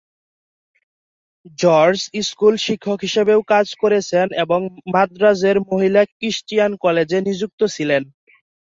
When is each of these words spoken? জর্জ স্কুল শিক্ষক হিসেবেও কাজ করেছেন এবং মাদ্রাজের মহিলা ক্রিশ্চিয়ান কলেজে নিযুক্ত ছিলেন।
জর্জ 1.59 1.99
স্কুল 2.27 2.53
শিক্ষক 2.65 2.99
হিসেবেও 3.07 3.39
কাজ 3.53 3.67
করেছেন 3.81 4.27
এবং 4.43 4.59
মাদ্রাজের 4.93 5.57
মহিলা 5.69 6.01
ক্রিশ্চিয়ান 6.11 6.71
কলেজে 6.83 7.17
নিযুক্ত 7.27 7.61
ছিলেন। 7.75 8.03